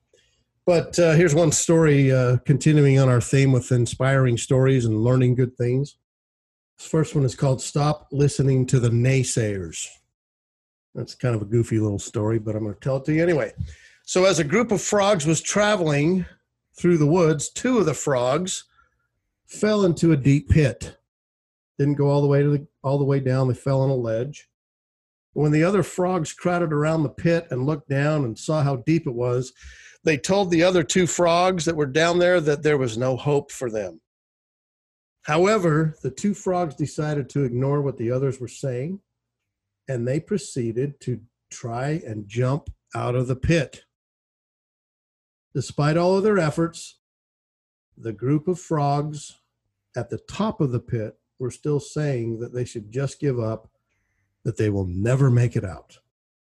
But 0.65 0.97
uh, 0.99 1.13
here's 1.13 1.35
one 1.35 1.51
story 1.51 2.11
uh, 2.11 2.37
continuing 2.45 2.99
on 2.99 3.09
our 3.09 3.21
theme 3.21 3.51
with 3.51 3.71
inspiring 3.71 4.37
stories 4.37 4.85
and 4.85 5.03
learning 5.03 5.35
good 5.35 5.55
things. 5.57 5.97
This 6.77 6.87
first 6.87 7.15
one 7.15 7.25
is 7.25 7.35
called 7.35 7.61
Stop 7.61 8.07
Listening 8.11 8.65
to 8.67 8.79
the 8.79 8.89
Naysayers. 8.89 9.87
That's 10.93 11.15
kind 11.15 11.35
of 11.35 11.41
a 11.41 11.45
goofy 11.45 11.79
little 11.79 11.99
story, 11.99 12.39
but 12.39 12.55
I'm 12.55 12.63
going 12.63 12.73
to 12.73 12.79
tell 12.79 12.97
it 12.97 13.05
to 13.05 13.13
you 13.13 13.23
anyway. 13.23 13.53
So, 14.03 14.25
as 14.25 14.39
a 14.39 14.43
group 14.43 14.71
of 14.71 14.81
frogs 14.81 15.25
was 15.25 15.41
traveling 15.41 16.25
through 16.73 16.97
the 16.97 17.07
woods, 17.07 17.49
two 17.49 17.77
of 17.77 17.85
the 17.85 17.93
frogs 17.93 18.65
fell 19.45 19.85
into 19.85 20.11
a 20.11 20.17
deep 20.17 20.49
pit. 20.49 20.97
Didn't 21.77 21.95
go 21.95 22.09
all 22.09 22.21
the 22.21 22.27
way 22.27 22.41
to 22.43 22.49
the 22.49 22.67
all 22.83 22.97
the 22.97 23.05
way 23.05 23.19
down. 23.19 23.47
They 23.47 23.53
fell 23.53 23.81
on 23.81 23.89
a 23.89 23.95
ledge. 23.95 24.49
When 25.33 25.51
the 25.51 25.63
other 25.63 25.83
frogs 25.83 26.33
crowded 26.33 26.73
around 26.73 27.03
the 27.03 27.09
pit 27.09 27.47
and 27.51 27.65
looked 27.65 27.87
down 27.87 28.25
and 28.25 28.37
saw 28.37 28.63
how 28.63 28.77
deep 28.77 29.07
it 29.07 29.13
was, 29.13 29.53
they 30.03 30.17
told 30.17 30.51
the 30.51 30.63
other 30.63 30.83
two 30.83 31.07
frogs 31.07 31.63
that 31.65 31.75
were 31.75 31.85
down 31.85 32.19
there 32.19 32.41
that 32.41 32.63
there 32.63 32.77
was 32.77 32.97
no 32.97 33.15
hope 33.15 33.49
for 33.49 33.69
them. 33.69 34.01
However, 35.21 35.95
the 36.01 36.11
two 36.11 36.33
frogs 36.33 36.75
decided 36.75 37.29
to 37.29 37.43
ignore 37.43 37.81
what 37.81 37.97
the 37.97 38.11
others 38.11 38.41
were 38.41 38.47
saying 38.49 38.99
and 39.91 40.07
they 40.07 40.21
proceeded 40.21 40.99
to 41.01 41.19
try 41.49 42.01
and 42.07 42.25
jump 42.25 42.69
out 42.95 43.13
of 43.13 43.27
the 43.27 43.35
pit. 43.35 43.83
Despite 45.53 45.97
all 45.97 46.15
of 46.15 46.23
their 46.23 46.39
efforts, 46.39 46.99
the 47.97 48.13
group 48.13 48.47
of 48.47 48.57
frogs 48.57 49.37
at 49.97 50.09
the 50.09 50.19
top 50.29 50.61
of 50.61 50.71
the 50.71 50.79
pit 50.79 51.19
were 51.39 51.51
still 51.51 51.81
saying 51.81 52.39
that 52.39 52.53
they 52.53 52.63
should 52.63 52.89
just 52.89 53.19
give 53.19 53.37
up, 53.37 53.69
that 54.45 54.55
they 54.55 54.69
will 54.69 54.87
never 54.87 55.29
make 55.29 55.57
it 55.57 55.65
out. 55.65 55.97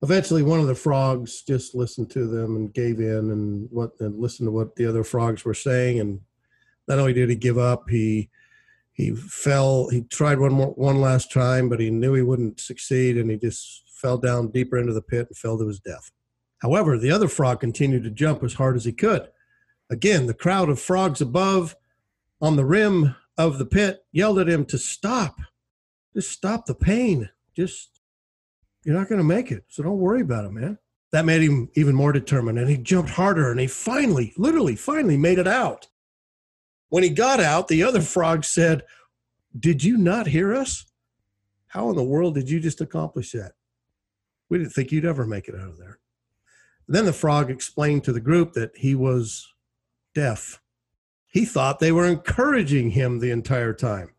Eventually, 0.01 0.41
one 0.41 0.61
of 0.61 0.67
the 0.67 0.75
frogs 0.75 1.41
just 1.41 1.75
listened 1.75 2.09
to 2.11 2.27
them 2.27 2.55
and 2.55 2.73
gave 2.73 3.01
in 3.01 3.31
and 3.31 3.67
what 3.69 3.99
and 3.99 4.17
listened 4.17 4.47
to 4.47 4.51
what 4.51 4.77
the 4.77 4.85
other 4.85 5.03
frogs 5.03 5.43
were 5.43 5.53
saying. 5.53 5.99
And 5.99 6.21
not 6.87 6.99
only 6.99 7.11
did 7.11 7.29
he 7.29 7.35
give 7.35 7.57
up, 7.57 7.89
he 7.89 8.29
he 8.95 9.13
fell. 9.13 9.89
He 9.89 10.01
tried 10.03 10.39
one 10.39 10.53
more 10.53 10.71
one 10.71 11.01
last 11.01 11.31
time, 11.31 11.67
but 11.67 11.81
he 11.81 11.89
knew 11.89 12.13
he 12.13 12.21
wouldn't 12.21 12.61
succeed, 12.61 13.17
and 13.17 13.29
he 13.29 13.37
just 13.37 13.83
fell 13.89 14.17
down 14.17 14.51
deeper 14.51 14.77
into 14.77 14.93
the 14.93 15.01
pit 15.01 15.27
and 15.27 15.37
fell 15.37 15.57
to 15.57 15.67
his 15.67 15.81
death. 15.81 16.11
However, 16.61 16.97
the 16.97 17.11
other 17.11 17.27
frog 17.27 17.59
continued 17.59 18.03
to 18.03 18.09
jump 18.09 18.41
as 18.41 18.53
hard 18.53 18.77
as 18.77 18.85
he 18.85 18.93
could. 18.93 19.27
Again, 19.89 20.27
the 20.27 20.33
crowd 20.33 20.69
of 20.69 20.79
frogs 20.79 21.19
above 21.19 21.75
on 22.41 22.55
the 22.55 22.65
rim 22.65 23.15
of 23.37 23.57
the 23.57 23.65
pit 23.65 24.05
yelled 24.13 24.39
at 24.39 24.49
him 24.49 24.63
to 24.65 24.77
stop. 24.77 25.39
Just 26.15 26.31
stop 26.31 26.65
the 26.65 26.73
pain. 26.73 27.29
Just, 27.53 27.99
you're 28.85 28.95
not 28.95 29.09
going 29.09 29.19
to 29.19 29.25
make 29.25 29.51
it. 29.51 29.65
So 29.67 29.83
don't 29.83 29.99
worry 29.99 30.21
about 30.21 30.45
it, 30.45 30.51
man. 30.51 30.77
That 31.11 31.25
made 31.25 31.41
him 31.41 31.69
even 31.75 31.95
more 31.95 32.13
determined. 32.13 32.59
And 32.59 32.69
he 32.69 32.77
jumped 32.77 33.11
harder 33.11 33.51
and 33.51 33.59
he 33.59 33.67
finally, 33.67 34.33
literally, 34.37 34.77
finally 34.77 35.17
made 35.17 35.37
it 35.37 35.47
out. 35.47 35.87
When 36.89 37.03
he 37.03 37.09
got 37.09 37.39
out, 37.39 37.67
the 37.67 37.83
other 37.83 38.01
frog 38.01 38.43
said, 38.43 38.83
Did 39.57 39.83
you 39.83 39.97
not 39.97 40.27
hear 40.27 40.53
us? 40.53 40.85
How 41.67 41.89
in 41.89 41.95
the 41.95 42.03
world 42.03 42.35
did 42.35 42.49
you 42.49 42.59
just 42.59 42.81
accomplish 42.81 43.31
that? 43.31 43.53
We 44.49 44.57
didn't 44.57 44.73
think 44.73 44.91
you'd 44.91 45.05
ever 45.05 45.25
make 45.25 45.47
it 45.47 45.55
out 45.55 45.69
of 45.69 45.77
there. 45.77 45.99
Then 46.87 47.05
the 47.05 47.13
frog 47.13 47.49
explained 47.49 48.03
to 48.03 48.13
the 48.13 48.21
group 48.21 48.53
that 48.53 48.71
he 48.77 48.95
was 48.95 49.51
deaf. 50.13 50.61
He 51.27 51.43
thought 51.45 51.79
they 51.79 51.91
were 51.91 52.05
encouraging 52.05 52.91
him 52.91 53.19
the 53.19 53.31
entire 53.31 53.73
time. 53.73 54.11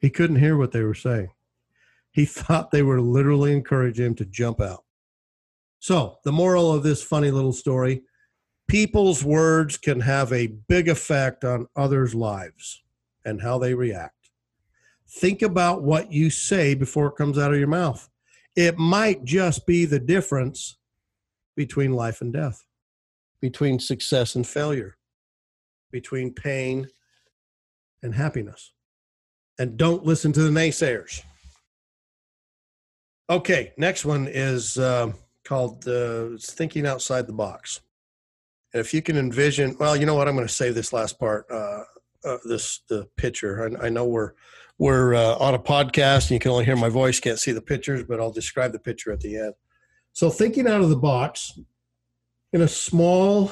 He 0.00 0.10
couldn't 0.10 0.36
hear 0.36 0.56
what 0.56 0.72
they 0.72 0.82
were 0.82 0.94
saying. 0.94 1.30
He 2.10 2.24
thought 2.26 2.70
they 2.70 2.82
were 2.82 3.00
literally 3.00 3.52
encouraging 3.52 4.06
him 4.06 4.14
to 4.16 4.24
jump 4.24 4.60
out. 4.60 4.84
So, 5.78 6.18
the 6.24 6.32
moral 6.32 6.72
of 6.72 6.82
this 6.82 7.02
funny 7.02 7.30
little 7.30 7.52
story 7.52 8.02
people's 8.68 9.24
words 9.24 9.76
can 9.78 10.00
have 10.00 10.32
a 10.32 10.46
big 10.46 10.88
effect 10.88 11.42
on 11.44 11.66
others' 11.74 12.14
lives 12.14 12.82
and 13.24 13.42
how 13.42 13.58
they 13.58 13.74
react. 13.74 14.14
Think 15.08 15.42
about 15.42 15.82
what 15.82 16.12
you 16.12 16.28
say 16.28 16.74
before 16.74 17.08
it 17.08 17.16
comes 17.16 17.38
out 17.38 17.52
of 17.52 17.58
your 17.58 17.68
mouth. 17.68 18.08
It 18.54 18.76
might 18.76 19.24
just 19.24 19.66
be 19.66 19.86
the 19.86 19.98
difference 19.98 20.76
between 21.56 21.92
life 21.92 22.20
and 22.20 22.32
death, 22.32 22.66
between 23.40 23.80
success 23.80 24.34
and 24.34 24.46
failure, 24.46 24.96
between 25.90 26.34
pain 26.34 26.88
and 28.02 28.14
happiness. 28.14 28.72
And 29.58 29.76
don't 29.76 30.04
listen 30.04 30.32
to 30.32 30.42
the 30.42 30.50
naysayers. 30.50 31.22
Okay, 33.30 33.72
next 33.76 34.04
one 34.04 34.28
is 34.28 34.78
uh, 34.78 35.12
called 35.44 35.86
uh, 35.88 36.28
Thinking 36.40 36.86
Outside 36.86 37.26
the 37.26 37.32
Box. 37.32 37.80
And 38.72 38.80
if 38.80 38.92
you 38.92 39.00
can 39.02 39.16
envision, 39.16 39.76
well, 39.78 39.96
you 39.96 40.06
know 40.06 40.14
what? 40.14 40.28
I'm 40.28 40.34
going 40.34 40.46
to 40.46 40.52
say 40.52 40.70
this 40.70 40.92
last 40.92 41.18
part. 41.18 41.46
Uh, 41.50 41.84
uh, 42.24 42.38
this 42.44 42.80
the 42.88 43.08
picture. 43.16 43.76
I, 43.80 43.86
I 43.86 43.88
know 43.88 44.04
we're 44.04 44.32
we're 44.78 45.14
uh, 45.14 45.36
on 45.36 45.54
a 45.54 45.58
podcast 45.58 46.22
and 46.22 46.32
you 46.32 46.38
can 46.38 46.52
only 46.52 46.64
hear 46.64 46.76
my 46.76 46.88
voice, 46.88 47.18
can't 47.18 47.38
see 47.38 47.52
the 47.52 47.62
pictures, 47.62 48.04
but 48.04 48.20
I'll 48.20 48.32
describe 48.32 48.72
the 48.72 48.78
picture 48.78 49.12
at 49.12 49.20
the 49.20 49.36
end. 49.36 49.54
So, 50.12 50.30
thinking 50.30 50.68
out 50.68 50.80
of 50.80 50.90
the 50.90 50.96
box, 50.96 51.58
in 52.52 52.62
a 52.62 52.68
small 52.68 53.50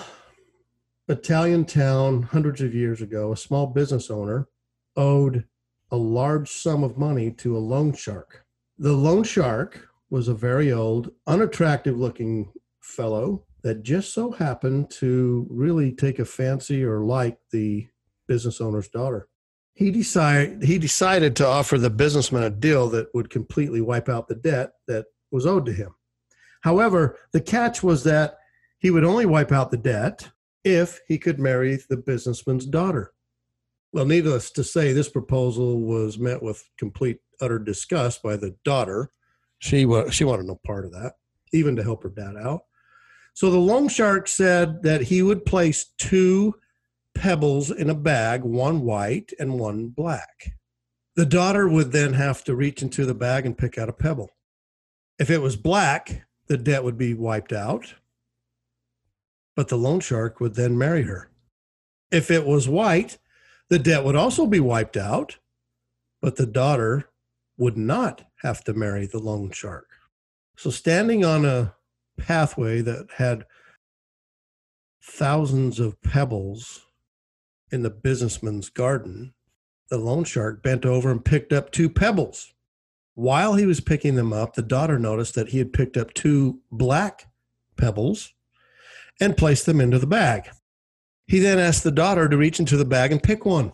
Italian 1.08 1.64
town 1.64 2.22
hundreds 2.22 2.60
of 2.60 2.74
years 2.74 3.02
ago, 3.02 3.32
a 3.32 3.36
small 3.36 3.66
business 3.66 4.10
owner 4.10 4.48
owed 4.96 5.44
a 5.90 5.96
large 5.96 6.50
sum 6.50 6.82
of 6.82 6.98
money 6.98 7.30
to 7.30 7.56
a 7.56 7.58
loan 7.58 7.92
shark. 7.92 8.44
The 8.78 8.92
loan 8.92 9.22
shark 9.22 9.88
was 10.10 10.28
a 10.28 10.34
very 10.34 10.72
old, 10.72 11.10
unattractive 11.26 11.96
looking 11.96 12.52
fellow 12.80 13.45
that 13.62 13.82
just 13.82 14.12
so 14.14 14.30
happened 14.30 14.90
to 14.90 15.46
really 15.50 15.92
take 15.92 16.18
a 16.18 16.24
fancy 16.24 16.84
or 16.84 17.00
like 17.00 17.38
the 17.50 17.86
business 18.28 18.60
owner's 18.60 18.88
daughter. 18.88 19.28
He 19.74 19.90
decided 19.90 20.62
he 20.62 20.78
decided 20.78 21.36
to 21.36 21.46
offer 21.46 21.76
the 21.76 21.90
businessman 21.90 22.44
a 22.44 22.50
deal 22.50 22.88
that 22.90 23.14
would 23.14 23.28
completely 23.28 23.80
wipe 23.80 24.08
out 24.08 24.28
the 24.28 24.34
debt 24.34 24.72
that 24.88 25.06
was 25.30 25.46
owed 25.46 25.66
to 25.66 25.72
him. 25.72 25.94
However, 26.62 27.18
the 27.32 27.40
catch 27.40 27.82
was 27.82 28.04
that 28.04 28.38
he 28.78 28.90
would 28.90 29.04
only 29.04 29.26
wipe 29.26 29.52
out 29.52 29.70
the 29.70 29.76
debt 29.76 30.28
if 30.64 31.00
he 31.06 31.18
could 31.18 31.38
marry 31.38 31.78
the 31.88 31.96
businessman's 31.96 32.66
daughter. 32.66 33.12
Well, 33.92 34.04
needless 34.04 34.50
to 34.52 34.64
say, 34.64 34.92
this 34.92 35.08
proposal 35.08 35.80
was 35.80 36.18
met 36.18 36.42
with 36.42 36.68
complete, 36.76 37.20
utter 37.40 37.58
disgust 37.58 38.22
by 38.22 38.36
the 38.36 38.56
daughter. 38.64 39.10
She, 39.58 39.86
wa- 39.86 40.10
she 40.10 40.24
wanted 40.24 40.46
no 40.46 40.60
part 40.66 40.84
of 40.84 40.92
that, 40.92 41.14
even 41.52 41.76
to 41.76 41.82
help 41.82 42.02
her 42.02 42.10
dad 42.10 42.34
out. 42.36 42.62
So 43.36 43.50
the 43.50 43.58
loan 43.58 43.88
shark 43.88 44.28
said 44.28 44.82
that 44.84 45.02
he 45.02 45.22
would 45.22 45.44
place 45.44 45.92
two 45.98 46.54
pebbles 47.14 47.70
in 47.70 47.90
a 47.90 47.94
bag, 47.94 48.42
one 48.42 48.80
white 48.80 49.30
and 49.38 49.58
one 49.58 49.88
black. 49.88 50.54
The 51.16 51.26
daughter 51.26 51.68
would 51.68 51.92
then 51.92 52.14
have 52.14 52.44
to 52.44 52.56
reach 52.56 52.80
into 52.80 53.04
the 53.04 53.12
bag 53.12 53.44
and 53.44 53.56
pick 53.56 53.76
out 53.76 53.90
a 53.90 53.92
pebble. 53.92 54.30
If 55.18 55.28
it 55.28 55.42
was 55.42 55.54
black, 55.54 56.26
the 56.46 56.56
debt 56.56 56.82
would 56.82 56.96
be 56.96 57.12
wiped 57.12 57.52
out, 57.52 57.92
but 59.54 59.68
the 59.68 59.76
loan 59.76 60.00
shark 60.00 60.40
would 60.40 60.54
then 60.54 60.78
marry 60.78 61.02
her. 61.02 61.30
If 62.10 62.30
it 62.30 62.46
was 62.46 62.70
white, 62.70 63.18
the 63.68 63.78
debt 63.78 64.02
would 64.02 64.16
also 64.16 64.46
be 64.46 64.60
wiped 64.60 64.96
out, 64.96 65.36
but 66.22 66.36
the 66.36 66.46
daughter 66.46 67.10
would 67.58 67.76
not 67.76 68.22
have 68.40 68.64
to 68.64 68.72
marry 68.72 69.04
the 69.04 69.18
loan 69.18 69.50
shark. 69.50 69.88
So, 70.56 70.70
standing 70.70 71.22
on 71.22 71.44
a 71.44 71.74
pathway 72.16 72.80
that 72.82 73.06
had 73.16 73.46
thousands 75.02 75.78
of 75.78 76.00
pebbles 76.02 76.86
in 77.70 77.82
the 77.82 77.90
businessman's 77.90 78.68
garden, 78.68 79.34
the 79.88 79.98
loan 79.98 80.24
shark 80.24 80.62
bent 80.62 80.84
over 80.84 81.10
and 81.10 81.24
picked 81.24 81.52
up 81.52 81.70
two 81.70 81.88
pebbles. 81.88 82.52
While 83.14 83.54
he 83.54 83.66
was 83.66 83.80
picking 83.80 84.14
them 84.14 84.32
up, 84.32 84.54
the 84.54 84.62
daughter 84.62 84.98
noticed 84.98 85.34
that 85.36 85.48
he 85.48 85.58
had 85.58 85.72
picked 85.72 85.96
up 85.96 86.12
two 86.12 86.60
black 86.70 87.26
pebbles 87.76 88.34
and 89.20 89.36
placed 89.36 89.66
them 89.66 89.80
into 89.80 89.98
the 89.98 90.06
bag. 90.06 90.48
He 91.26 91.38
then 91.38 91.58
asked 91.58 91.82
the 91.82 91.90
daughter 91.90 92.28
to 92.28 92.36
reach 92.36 92.60
into 92.60 92.76
the 92.76 92.84
bag 92.84 93.12
and 93.12 93.22
pick 93.22 93.44
one. 93.46 93.72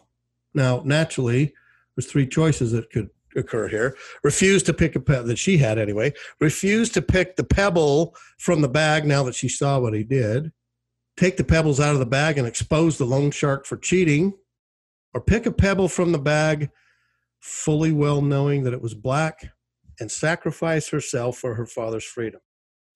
Now, 0.54 0.82
naturally, 0.84 1.54
there's 1.96 2.10
three 2.10 2.26
choices 2.26 2.72
that 2.72 2.90
could 2.90 3.10
occur 3.36 3.68
here. 3.68 3.96
Refused 4.22 4.66
to 4.66 4.74
pick 4.74 4.96
a 4.96 5.00
pebble 5.00 5.28
that 5.28 5.38
she 5.38 5.58
had 5.58 5.78
anyway. 5.78 6.12
Refused 6.40 6.94
to 6.94 7.02
pick 7.02 7.36
the 7.36 7.44
pebble 7.44 8.14
from 8.38 8.60
the 8.60 8.68
bag 8.68 9.04
now 9.04 9.22
that 9.24 9.34
she 9.34 9.48
saw 9.48 9.78
what 9.78 9.94
he 9.94 10.04
did. 10.04 10.52
Take 11.16 11.36
the 11.36 11.44
pebbles 11.44 11.80
out 11.80 11.94
of 11.94 11.98
the 11.98 12.06
bag 12.06 12.38
and 12.38 12.46
expose 12.46 12.98
the 12.98 13.04
loan 13.04 13.30
shark 13.30 13.66
for 13.66 13.76
cheating. 13.76 14.34
Or 15.14 15.20
pick 15.20 15.44
a 15.44 15.52
pebble 15.52 15.88
from 15.88 16.12
the 16.12 16.18
bag, 16.18 16.70
fully 17.40 17.92
well 17.92 18.22
knowing 18.22 18.64
that 18.64 18.72
it 18.72 18.80
was 18.80 18.94
black, 18.94 19.52
and 20.00 20.10
sacrifice 20.10 20.88
herself 20.88 21.36
for 21.36 21.54
her 21.54 21.66
father's 21.66 22.04
freedom. 22.04 22.40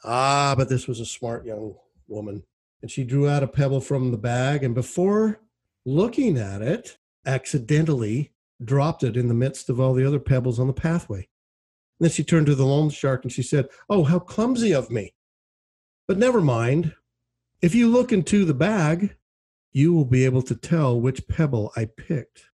Ah, 0.03 0.55
but 0.57 0.71
this 0.71 0.87
was 0.87 0.99
a 0.99 1.05
smart 1.05 1.45
young 1.45 1.75
woman. 2.09 2.43
And 2.81 2.91
she 2.91 3.05
drew 3.05 3.29
out 3.29 3.43
a 3.43 3.49
pebble 3.49 3.83
from 3.83 4.13
the 4.13 4.19
bag, 4.19 4.65
and 4.65 4.75
before 4.75 5.41
looking 5.85 6.39
at 6.39 6.63
it, 6.63 6.97
accidentally 7.27 8.33
dropped 8.65 9.03
it 9.03 9.17
in 9.17 9.29
the 9.29 9.35
midst 9.35 9.69
of 9.69 9.81
all 9.81 9.95
the 9.95 10.07
other 10.07 10.21
pebbles 10.21 10.59
on 10.59 10.67
the 10.67 10.73
pathway. 10.73 11.29
And 11.99 12.09
then 12.09 12.11
she 12.11 12.25
turned 12.25 12.47
to 12.47 12.55
the 12.55 12.67
loan 12.67 12.91
shark 12.91 13.25
and 13.25 13.33
she 13.33 13.43
said, 13.43 13.69
Oh, 13.89 14.05
how 14.05 14.19
clumsy 14.19 14.73
of 14.73 14.91
me. 14.91 15.15
But 16.07 16.19
never 16.19 16.41
mind. 16.41 16.95
If 17.63 17.75
you 17.75 17.89
look 17.89 18.13
into 18.13 18.45
the 18.45 18.55
bag, 18.55 19.17
you 19.73 19.93
will 19.93 20.05
be 20.05 20.25
able 20.25 20.43
to 20.43 20.55
tell 20.55 21.01
which 21.01 21.27
pebble 21.27 21.73
I 21.77 21.87
picked. 21.87 22.51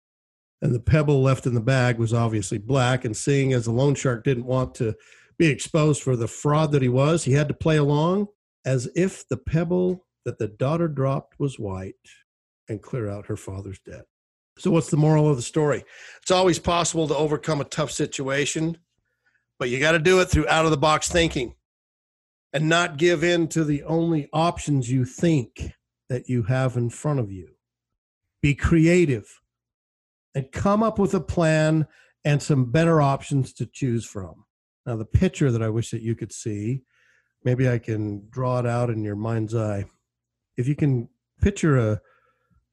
And 0.62 0.76
the 0.76 0.80
pebble 0.80 1.22
left 1.22 1.46
in 1.46 1.54
the 1.54 1.62
bag 1.62 1.98
was 1.98 2.14
obviously 2.14 2.58
black. 2.58 3.06
And 3.06 3.16
seeing 3.16 3.54
as 3.54 3.66
the 3.66 3.72
loan 3.72 3.96
shark 3.96 4.24
didn't 4.24 4.46
want 4.46 4.76
to 4.76 4.96
be 5.38 5.48
exposed 5.48 6.04
for 6.04 6.18
the 6.18 6.28
fraud 6.28 6.74
that 6.74 6.82
he 6.82 6.90
was, 6.90 7.24
he 7.24 7.32
had 7.32 7.48
to 7.48 7.54
play 7.54 7.78
along 7.78 8.28
as 8.66 8.90
if 8.94 9.28
the 9.30 9.38
pebble 9.38 10.06
that 10.26 10.38
the 10.38 10.50
daughter 10.50 10.90
dropped 10.90 11.40
was 11.40 11.58
white 11.58 11.96
and 12.68 12.82
clear 12.82 13.10
out 13.10 13.28
her 13.28 13.38
father's 13.38 13.80
debt. 13.80 14.06
So, 14.60 14.72
what's 14.72 14.90
the 14.90 14.98
moral 14.98 15.30
of 15.30 15.38
the 15.38 15.42
story? 15.42 15.86
It's 16.22 16.32
always 16.32 16.60
possible 16.60 17.08
to 17.08 17.16
overcome 17.16 17.62
a 17.62 17.66
tough 17.66 17.92
situation, 17.92 18.78
but 19.58 19.70
you 19.70 19.80
got 19.80 19.94
to 19.94 20.00
do 20.00 20.20
it 20.20 20.26
through 20.26 20.48
out 20.50 20.66
of 20.66 20.72
the 20.72 20.78
box 20.78 21.10
thinking 21.10 21.56
and 22.52 22.68
not 22.68 22.98
give 22.98 23.24
in 23.24 23.48
to 23.50 23.64
the 23.64 23.84
only 23.84 24.28
options 24.34 24.92
you 24.92 25.06
think 25.06 25.72
that 26.10 26.28
you 26.28 26.44
have 26.44 26.76
in 26.76 26.90
front 26.90 27.20
of 27.20 27.32
you. 27.32 27.50
Be 28.42 28.54
creative 28.54 29.40
and 30.36 30.52
come 30.52 30.84
up 30.84 31.00
with 31.00 31.14
a 31.14 31.22
plan 31.22 31.88
and 32.26 32.42
some 32.42 32.72
better 32.72 33.02
options 33.02 33.54
to 33.54 33.66
choose 33.66 34.06
from. 34.06 34.46
Now, 34.86 34.98
the 34.98 35.06
picture 35.06 35.52
that 35.52 35.64
I 35.64 35.70
wish 35.70 35.92
that 35.92 36.02
you 36.02 36.16
could 36.16 36.34
see, 36.34 36.84
maybe 37.44 37.70
I 37.70 37.78
can 37.78 38.28
draw 38.30 38.60
it 38.60 38.66
out 38.66 38.90
in 38.90 39.04
your 39.04 39.16
mind's 39.16 39.56
eye. 39.56 39.86
If 40.58 40.68
you 40.68 40.76
can 40.76 41.08
picture 41.42 41.78
a 41.78 42.02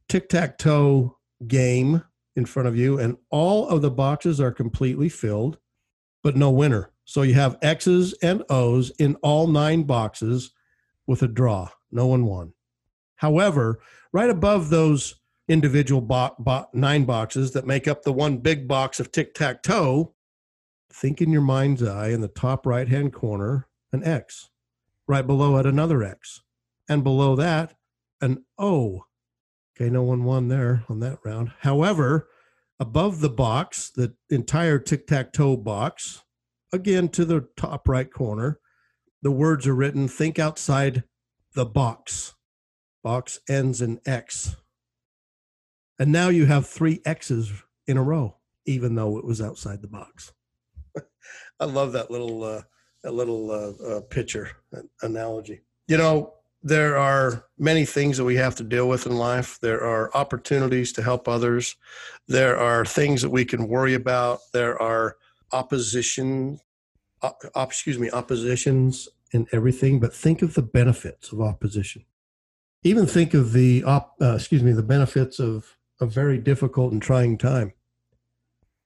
tic 0.08 0.28
tac 0.28 0.58
toe 0.58 1.15
game 1.46 2.02
in 2.34 2.44
front 2.44 2.68
of 2.68 2.76
you, 2.76 2.98
and 2.98 3.16
all 3.30 3.68
of 3.68 3.82
the 3.82 3.90
boxes 3.90 4.40
are 4.40 4.52
completely 4.52 5.08
filled, 5.08 5.58
but 6.22 6.36
no 6.36 6.50
winner. 6.50 6.90
So 7.04 7.22
you 7.22 7.34
have 7.34 7.58
X's 7.62 8.14
and 8.22 8.42
O's 8.50 8.90
in 8.98 9.14
all 9.16 9.46
nine 9.46 9.84
boxes 9.84 10.52
with 11.06 11.22
a 11.22 11.28
draw. 11.28 11.68
No 11.90 12.06
one 12.06 12.26
won. 12.26 12.52
However, 13.16 13.80
right 14.12 14.28
above 14.28 14.68
those 14.68 15.14
individual 15.48 16.00
bo- 16.00 16.34
bo- 16.38 16.68
nine 16.72 17.04
boxes 17.04 17.52
that 17.52 17.66
make 17.66 17.86
up 17.88 18.02
the 18.02 18.12
one 18.12 18.38
big 18.38 18.66
box 18.66 19.00
of 19.00 19.12
tic 19.12 19.34
tac 19.34 19.62
toe, 19.62 20.14
think 20.92 21.22
in 21.22 21.30
your 21.30 21.42
mind's 21.42 21.82
eye 21.82 22.08
in 22.08 22.20
the 22.20 22.28
top 22.28 22.66
right 22.66 22.88
hand 22.88 23.12
corner 23.12 23.68
an 23.92 24.04
X. 24.04 24.50
Right 25.06 25.26
below 25.26 25.56
it, 25.56 25.66
another 25.66 26.02
X. 26.02 26.42
And 26.88 27.04
below 27.04 27.36
that, 27.36 27.74
an 28.20 28.44
O. 28.58 29.05
Okay, 29.78 29.90
no 29.90 30.02
one 30.02 30.24
won 30.24 30.48
there 30.48 30.84
on 30.88 31.00
that 31.00 31.18
round. 31.24 31.52
However, 31.60 32.28
above 32.80 33.20
the 33.20 33.30
box, 33.30 33.90
the 33.90 34.14
entire 34.30 34.78
tic 34.78 35.06
tac 35.06 35.32
toe 35.32 35.56
box, 35.56 36.22
again 36.72 37.08
to 37.10 37.24
the 37.24 37.48
top 37.56 37.88
right 37.88 38.10
corner, 38.10 38.58
the 39.22 39.30
words 39.30 39.66
are 39.66 39.74
written 39.74 40.08
think 40.08 40.38
outside 40.38 41.04
the 41.54 41.66
box. 41.66 42.34
Box 43.02 43.40
ends 43.48 43.82
in 43.82 44.00
X. 44.06 44.56
And 45.98 46.12
now 46.12 46.28
you 46.28 46.46
have 46.46 46.66
three 46.66 47.00
X's 47.04 47.52
in 47.86 47.96
a 47.96 48.02
row, 48.02 48.36
even 48.66 48.94
though 48.94 49.18
it 49.18 49.24
was 49.24 49.40
outside 49.40 49.82
the 49.82 49.88
box. 49.88 50.32
I 51.60 51.64
love 51.64 51.92
that 51.92 52.10
little 52.10 52.44
uh, 52.44 52.62
that 53.02 53.12
little 53.12 53.50
uh, 53.50 53.84
uh, 53.84 54.00
picture 54.02 54.50
analogy. 55.02 55.62
You 55.86 55.98
know, 55.98 56.34
there 56.66 56.96
are 56.98 57.44
many 57.56 57.84
things 57.84 58.16
that 58.16 58.24
we 58.24 58.34
have 58.34 58.56
to 58.56 58.64
deal 58.64 58.88
with 58.88 59.06
in 59.06 59.16
life. 59.16 59.56
There 59.62 59.84
are 59.84 60.14
opportunities 60.16 60.92
to 60.94 61.02
help 61.02 61.28
others. 61.28 61.76
There 62.26 62.58
are 62.58 62.84
things 62.84 63.22
that 63.22 63.30
we 63.30 63.44
can 63.44 63.68
worry 63.68 63.94
about. 63.94 64.40
There 64.52 64.80
are 64.82 65.16
opposition, 65.52 66.58
op, 67.22 67.40
excuse 67.56 68.00
me, 68.00 68.10
oppositions 68.10 69.08
and 69.32 69.46
everything. 69.52 70.00
But 70.00 70.12
think 70.12 70.42
of 70.42 70.54
the 70.54 70.62
benefits 70.62 71.30
of 71.30 71.40
opposition. 71.40 72.04
Even 72.82 73.06
think 73.06 73.32
of 73.32 73.52
the 73.52 73.84
op, 73.84 74.16
uh, 74.20 74.34
excuse 74.34 74.64
me, 74.64 74.72
the 74.72 74.82
benefits 74.82 75.38
of 75.38 75.76
a 76.00 76.06
very 76.06 76.36
difficult 76.36 76.90
and 76.90 77.00
trying 77.00 77.38
time. 77.38 77.74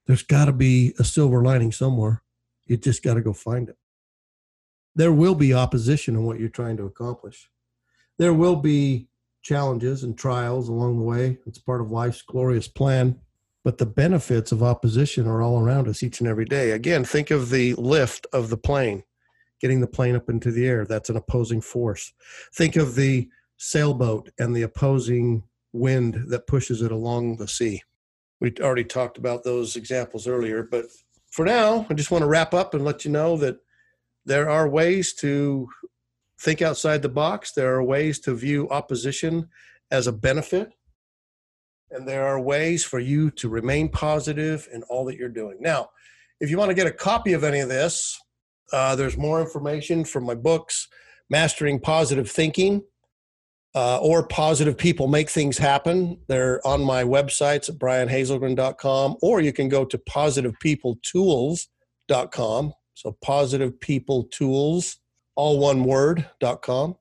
There's 0.05 0.21
got 0.21 0.45
to 0.45 0.53
be 0.53 0.93
a 0.99 1.03
silver 1.03 1.41
lining 1.41 1.71
somewhere. 1.71 2.21
You 2.67 2.77
just 2.77 3.01
got 3.01 3.15
to 3.15 3.21
go 3.21 3.33
find 3.33 3.69
it. 3.69 3.77
There 4.93 5.11
will 5.11 5.33
be 5.33 5.51
opposition 5.51 6.13
in 6.13 6.25
what 6.25 6.39
you're 6.39 6.47
trying 6.47 6.77
to 6.77 6.83
accomplish 6.83 7.49
there 8.21 8.33
will 8.35 8.55
be 8.55 9.07
challenges 9.41 10.03
and 10.03 10.15
trials 10.15 10.69
along 10.69 10.95
the 10.95 11.03
way. 11.03 11.39
It's 11.47 11.57
part 11.57 11.81
of 11.81 11.89
life's 11.89 12.21
glorious 12.21 12.67
plan. 12.67 13.19
But 13.63 13.79
the 13.79 13.87
benefits 13.87 14.51
of 14.51 14.61
opposition 14.61 15.25
are 15.25 15.41
all 15.41 15.59
around 15.59 15.87
us 15.87 16.03
each 16.03 16.19
and 16.19 16.29
every 16.29 16.45
day. 16.45 16.69
Again, 16.69 17.03
think 17.03 17.31
of 17.31 17.49
the 17.49 17.73
lift 17.73 18.27
of 18.31 18.51
the 18.51 18.57
plane, 18.57 19.03
getting 19.59 19.81
the 19.81 19.87
plane 19.87 20.15
up 20.15 20.29
into 20.29 20.51
the 20.51 20.67
air. 20.67 20.85
That's 20.85 21.09
an 21.09 21.17
opposing 21.17 21.61
force. 21.61 22.13
Think 22.53 22.75
of 22.75 22.93
the 22.93 23.27
sailboat 23.57 24.29
and 24.37 24.55
the 24.55 24.61
opposing 24.61 25.41
wind 25.73 26.25
that 26.27 26.45
pushes 26.45 26.83
it 26.83 26.91
along 26.91 27.37
the 27.37 27.47
sea. 27.47 27.81
We 28.39 28.53
already 28.61 28.83
talked 28.83 29.17
about 29.17 29.43
those 29.43 29.75
examples 29.75 30.27
earlier, 30.27 30.61
but 30.61 30.85
for 31.31 31.43
now, 31.43 31.87
I 31.89 31.95
just 31.95 32.11
want 32.11 32.21
to 32.21 32.27
wrap 32.27 32.53
up 32.53 32.75
and 32.75 32.85
let 32.85 33.03
you 33.03 33.09
know 33.09 33.35
that 33.37 33.57
there 34.25 34.47
are 34.47 34.69
ways 34.69 35.13
to 35.15 35.69
think 36.41 36.61
outside 36.61 37.01
the 37.01 37.09
box. 37.09 37.53
There 37.53 37.73
are 37.75 37.83
ways 37.83 38.19
to 38.21 38.33
view 38.33 38.67
opposition 38.69 39.47
as 39.91 40.07
a 40.07 40.11
benefit. 40.11 40.71
And 41.91 42.07
there 42.07 42.25
are 42.25 42.39
ways 42.39 42.83
for 42.83 42.99
you 42.99 43.29
to 43.31 43.49
remain 43.49 43.89
positive 43.89 44.67
in 44.73 44.81
all 44.83 45.05
that 45.05 45.17
you're 45.17 45.29
doing. 45.29 45.57
Now, 45.59 45.89
if 46.39 46.49
you 46.49 46.57
want 46.57 46.69
to 46.69 46.75
get 46.75 46.87
a 46.87 46.91
copy 46.91 47.33
of 47.33 47.43
any 47.43 47.59
of 47.59 47.69
this, 47.69 48.17
uh, 48.71 48.95
there's 48.95 49.17
more 49.17 49.41
information 49.41 50.05
from 50.05 50.25
my 50.25 50.35
books, 50.35 50.87
Mastering 51.29 51.79
Positive 51.79 52.29
Thinking 52.29 52.81
uh, 53.75 53.99
or 53.99 54.25
Positive 54.27 54.77
People 54.77 55.07
Make 55.07 55.29
Things 55.29 55.57
Happen. 55.57 56.17
They're 56.27 56.65
on 56.65 56.81
my 56.81 57.03
websites 57.03 57.69
at 57.69 57.77
brianhazelgren.com, 57.77 59.17
or 59.21 59.41
you 59.41 59.53
can 59.53 59.69
go 59.69 59.85
to 59.85 59.97
positivepeopletools.com. 59.97 62.73
So, 62.93 63.17
Positive 63.21 63.79
People 63.79 64.25
Tools 64.25 64.97
all 65.41 65.57
one 65.57 65.83
word.com. 65.83 66.95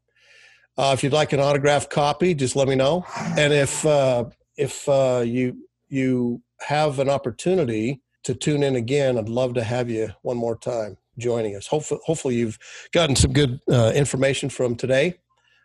Uh, 0.78 0.92
if 0.94 1.04
you'd 1.04 1.12
like 1.12 1.34
an 1.34 1.40
autographed 1.40 1.90
copy, 1.90 2.32
just 2.32 2.56
let 2.56 2.66
me 2.68 2.74
know. 2.74 3.04
And 3.36 3.52
if 3.52 3.84
uh, 3.84 4.24
if 4.56 4.88
uh, 4.88 5.22
you 5.26 5.68
you 5.90 6.40
have 6.60 7.00
an 7.00 7.10
opportunity 7.10 8.00
to 8.24 8.34
tune 8.34 8.62
in 8.62 8.76
again, 8.76 9.18
I'd 9.18 9.28
love 9.28 9.52
to 9.54 9.62
have 9.62 9.90
you 9.90 10.08
one 10.22 10.38
more 10.38 10.56
time 10.56 10.96
joining 11.18 11.54
us. 11.54 11.66
Hopefully, 11.66 12.00
hopefully 12.06 12.36
you've 12.36 12.58
gotten 12.92 13.14
some 13.14 13.34
good 13.34 13.60
uh, 13.70 13.92
information 13.94 14.48
from 14.48 14.74
today. 14.74 15.08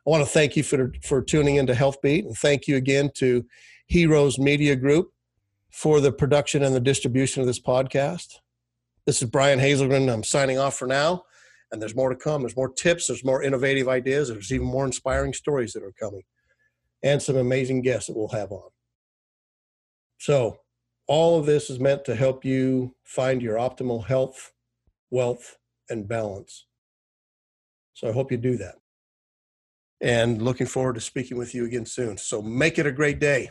I 0.06 0.10
want 0.10 0.26
to 0.26 0.30
thank 0.30 0.58
you 0.58 0.64
for 0.64 0.92
for 1.02 1.22
tuning 1.22 1.56
into 1.56 1.74
Health 1.74 2.02
Beat, 2.02 2.26
and 2.26 2.38
thank 2.38 2.68
you 2.68 2.76
again 2.76 3.10
to 3.16 3.46
Heroes 3.88 4.38
Media 4.38 4.76
Group 4.76 5.14
for 5.72 6.02
the 6.02 6.12
production 6.12 6.62
and 6.62 6.76
the 6.76 6.82
distribution 6.82 7.40
of 7.40 7.48
this 7.48 7.60
podcast. 7.60 8.40
This 9.06 9.22
is 9.22 9.30
Brian 9.30 9.60
Hazelgren. 9.60 10.12
I'm 10.12 10.26
signing 10.26 10.60
off 10.60 10.78
for 10.78 10.88
now 10.88 11.24
and 11.72 11.82
there's 11.82 11.96
more 11.96 12.10
to 12.10 12.16
come. 12.16 12.42
There's 12.42 12.56
more 12.56 12.72
tips, 12.72 13.08
there's 13.08 13.24
more 13.24 13.44
innovative 13.44 13.88
ideas, 13.88 14.30
there's 14.30 14.52
even 14.52 14.68
more 14.68 14.86
inspiring 14.86 15.34
stories 15.34 15.74
that 15.74 15.84
are 15.84 15.94
coming, 16.00 16.24
and 17.04 17.22
some 17.22 17.36
amazing 17.36 17.82
guests 17.82 18.08
that 18.08 18.18
we'll 18.18 18.30
have 18.30 18.52
on. 18.52 18.70
So, 20.18 20.60
all 21.08 21.40
of 21.40 21.46
this 21.46 21.70
is 21.70 21.80
meant 21.80 22.06
to 22.06 22.16
help 22.16 22.44
you 22.44 22.96
find 23.04 23.42
your 23.42 23.58
optimal 23.58 24.06
health, 24.06 24.54
wealth, 25.12 25.58
and 25.90 26.08
balance. 26.08 26.66
So, 27.94 28.08
I 28.08 28.12
hope 28.12 28.32
you 28.32 28.38
do 28.38 28.58
that. 28.58 28.76
And 30.02 30.42
looking 30.42 30.68
forward 30.68 30.96
to 30.96 31.02
speaking 31.02 31.38
with 31.38 31.54
you 31.54 31.66
again 31.66 31.86
soon. 31.86 32.18
So, 32.18 32.42
make 32.42 32.80
it 32.80 32.88
a 32.88 32.92
great 32.92 33.20
day. 33.20 33.50